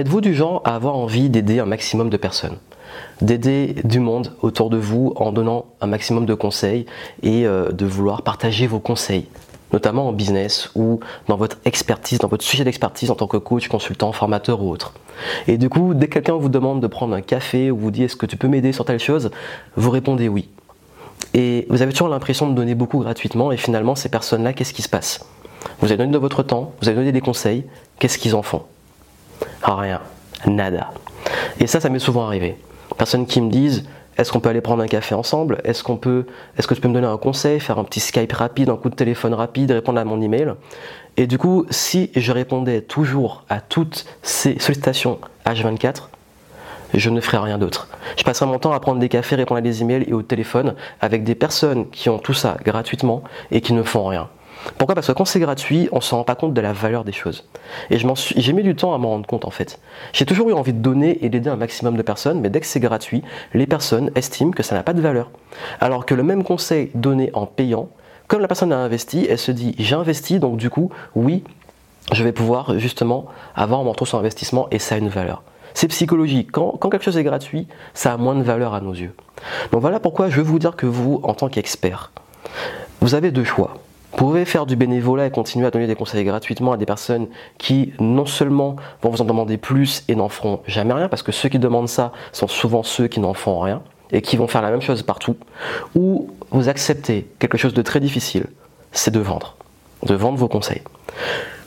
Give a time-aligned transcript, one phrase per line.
[0.00, 2.56] Êtes-vous du genre à avoir envie d'aider un maximum de personnes
[3.20, 6.86] D'aider du monde autour de vous en donnant un maximum de conseils
[7.22, 9.26] et euh, de vouloir partager vos conseils,
[9.74, 13.68] notamment en business ou dans votre expertise, dans votre sujet d'expertise en tant que coach,
[13.68, 14.94] consultant, formateur ou autre.
[15.46, 18.04] Et du coup, dès que quelqu'un vous demande de prendre un café ou vous dit
[18.04, 19.30] est-ce que tu peux m'aider sur telle chose,
[19.76, 20.48] vous répondez oui.
[21.34, 24.80] Et vous avez toujours l'impression de donner beaucoup gratuitement et finalement ces personnes-là, qu'est-ce qui
[24.80, 25.26] se passe?
[25.80, 27.66] Vous avez donné de votre temps, vous avez donné des conseils,
[27.98, 28.62] qu'est-ce qu'ils en font?
[29.62, 30.00] Rien,
[30.46, 30.92] nada.
[31.58, 32.56] Et ça, ça m'est souvent arrivé.
[32.96, 33.84] Personnes qui me disent
[34.20, 35.62] est-ce qu'on peut aller prendre un café ensemble?
[35.64, 36.26] Est-ce qu'on peut,
[36.58, 38.90] est-ce que tu peux me donner un conseil, faire un petit Skype rapide, un coup
[38.90, 40.52] de téléphone rapide, répondre à mon email?
[41.16, 46.08] Et du coup, si je répondais toujours à toutes ces sollicitations H24,
[46.92, 47.88] je ne ferais rien d'autre.
[48.18, 50.74] Je passerai mon temps à prendre des cafés, répondre à des emails et au téléphone
[51.00, 54.28] avec des personnes qui ont tout ça gratuitement et qui ne font rien.
[54.78, 54.94] Pourquoi?
[54.94, 57.12] Parce que quand c'est gratuit, on ne se rend pas compte de la valeur des
[57.12, 57.48] choses.
[57.90, 59.80] Et j'ai mis du temps à m'en rendre compte en fait.
[60.12, 62.66] J'ai toujours eu envie de donner et d'aider un maximum de personnes, mais dès que
[62.66, 63.22] c'est gratuit,
[63.54, 65.30] les personnes estiment que ça n'a pas de valeur.
[65.80, 67.88] Alors que le même conseil donné en payant,
[68.28, 71.42] comme la personne a investi, elle se dit j'ai investi, donc du coup, oui,
[72.12, 75.42] je vais pouvoir justement avoir mon retour sur investissement et ça a une valeur.
[75.74, 76.50] C'est psychologique.
[76.52, 79.14] Quand, quand, quelque chose est gratuit, ça a moins de valeur à nos yeux.
[79.72, 82.12] Donc voilà pourquoi je veux vous dire que vous, en tant qu'expert,
[83.00, 83.74] vous avez deux choix.
[84.16, 87.92] Pouvez faire du bénévolat et continuer à donner des conseils gratuitement à des personnes qui
[88.00, 91.48] non seulement vont vous en demander plus et n'en feront jamais rien, parce que ceux
[91.48, 94.70] qui demandent ça sont souvent ceux qui n'en font rien et qui vont faire la
[94.70, 95.36] même chose partout,
[95.94, 98.46] ou vous acceptez quelque chose de très difficile,
[98.92, 99.56] c'est de vendre,
[100.04, 100.82] de vendre vos conseils.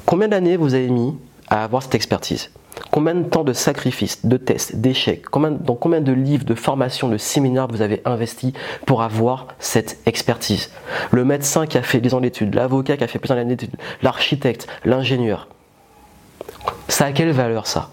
[0.05, 1.15] Combien d'années vous avez mis
[1.53, 2.49] à avoir cette expertise
[2.89, 7.17] Combien de temps de sacrifices, de tests, d'échecs, dans combien de livres, de formations, de
[7.17, 8.53] séminaires vous avez investi
[8.87, 10.71] pour avoir cette expertise?
[11.11, 13.75] Le médecin qui a fait 10 ans d'études, l'avocat qui a fait plus d'années d'études,
[14.01, 15.47] l'architecte, l'ingénieur.
[16.87, 17.91] Ça a quelle valeur ça?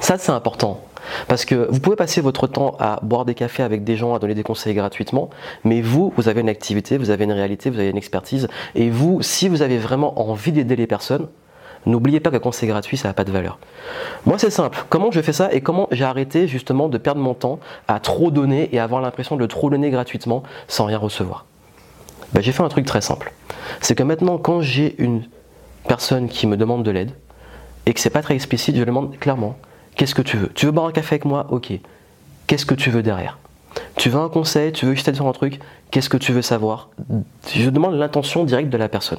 [0.00, 0.80] Ça c'est important.
[1.26, 4.20] Parce que vous pouvez passer votre temps à boire des cafés avec des gens, à
[4.20, 5.30] donner des conseils gratuitement,
[5.64, 8.90] mais vous, vous avez une activité, vous avez une réalité, vous avez une expertise, et
[8.90, 11.28] vous, si vous avez vraiment envie d'aider les personnes,
[11.86, 13.58] N'oubliez pas que quand c'est gratuit, ça n'a pas de valeur.
[14.26, 14.84] Moi, c'est simple.
[14.88, 18.32] Comment je fais ça et comment j'ai arrêté justement de perdre mon temps à trop
[18.32, 21.46] donner et avoir l'impression de trop donner gratuitement sans rien recevoir?
[22.32, 23.32] Ben, J'ai fait un truc très simple.
[23.80, 25.22] C'est que maintenant, quand j'ai une
[25.86, 27.12] personne qui me demande de l'aide
[27.86, 29.56] et que c'est pas très explicite, je lui demande clairement
[29.94, 30.50] qu'est-ce que tu veux?
[30.54, 31.46] Tu veux boire un café avec moi?
[31.50, 31.72] Ok.
[32.48, 33.38] Qu'est-ce que tu veux derrière?
[33.96, 35.58] Tu veux un conseil, tu veux juste sur un truc,
[35.90, 36.90] qu'est-ce que tu veux savoir?
[37.52, 39.18] Je demande l'intention directe de la personne.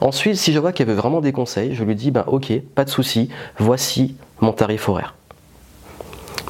[0.00, 2.84] Ensuite, si je vois qu'elle veut vraiment des conseils, je lui dis ben ok, pas
[2.84, 5.14] de souci, voici mon tarif horaire.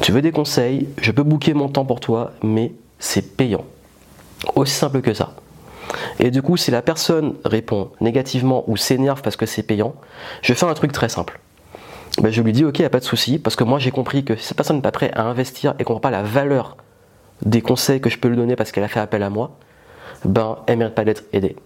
[0.00, 3.64] Tu veux des conseils, je peux booker mon temps pour toi, mais c'est payant.
[4.54, 5.34] Aussi simple que ça.
[6.20, 9.94] Et du coup, si la personne répond négativement ou s'énerve parce que c'est payant,
[10.42, 11.40] je fais un truc très simple.
[12.22, 14.36] Ben, je lui dis ok, a pas de souci, parce que moi j'ai compris que
[14.36, 16.76] si cette personne n'est pas prête à investir et qu'on voit pas la valeur
[17.43, 19.56] des conseils que je peux lui donner parce qu'elle a fait appel à moi,
[20.25, 21.56] ben elle mérite pas d'être aidée.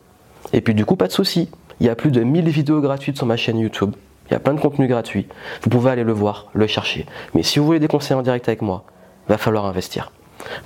[0.53, 1.49] Et puis du coup, pas de souci.
[1.81, 3.93] Il y a plus de 1000 vidéos gratuites sur ma chaîne YouTube.
[4.29, 5.27] Il y a plein de contenus gratuits.
[5.63, 7.07] Vous pouvez aller le voir, le chercher.
[7.35, 8.85] Mais si vous voulez des conseils en direct avec moi,
[9.29, 10.13] va falloir investir.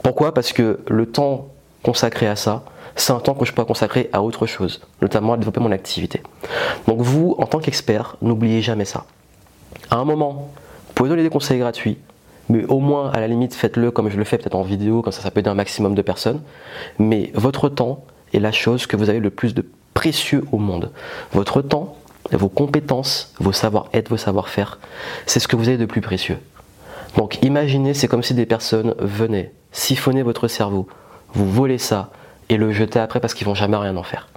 [0.03, 0.34] Pourquoi?
[0.34, 1.49] Parce que le temps
[1.83, 2.65] consacré à ça,
[2.97, 6.23] c'est un temps que je peux consacrer à autre chose, notamment à développer mon activité.
[6.87, 9.05] Donc vous, en tant qu'expert, n'oubliez jamais ça.
[9.91, 10.50] À un moment,
[10.88, 11.99] vous pouvez donner des conseils gratuits,
[12.48, 15.12] mais au moins, à la limite, faites-le comme je le fais peut-être en vidéo, comme
[15.12, 16.40] ça, ça peut aider un maximum de personnes.
[16.98, 20.92] Mais votre temps est la chose que vous avez le plus de précieux au monde.
[21.32, 21.96] Votre temps,
[22.32, 24.78] vos compétences, vos savoir-être, vos savoir-faire,
[25.26, 26.38] c'est ce que vous avez de plus précieux.
[27.16, 30.86] Donc imaginez, c'est comme si des personnes venaient siphonner votre cerveau,
[31.34, 32.10] vous volez ça
[32.48, 34.28] et le jeter après parce qu'ils vont jamais rien en faire.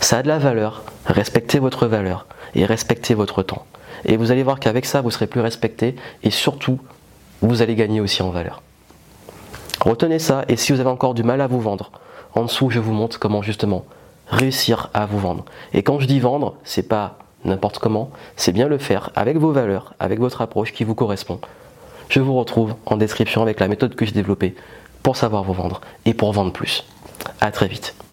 [0.00, 3.64] Ça a de la valeur, respectez votre valeur et respectez votre temps.
[4.04, 6.78] Et vous allez voir qu'avec ça, vous serez plus respecté et surtout,
[7.40, 8.62] vous allez gagner aussi en valeur.
[9.80, 11.90] Retenez ça et si vous avez encore du mal à vous vendre,
[12.34, 13.84] en dessous, je vous montre comment justement
[14.28, 15.44] réussir à vous vendre.
[15.72, 19.52] Et quand je dis vendre, c'est pas n'importe comment, c'est bien le faire avec vos
[19.52, 21.40] valeurs, avec votre approche qui vous correspond.
[22.08, 24.54] Je vous retrouve en description avec la méthode que j'ai développée
[25.02, 26.84] pour savoir vous vendre et pour vendre plus.
[27.40, 27.94] À très vite.